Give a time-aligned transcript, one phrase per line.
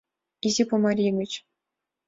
[0.47, 1.31] —Изи Пумарий гыч.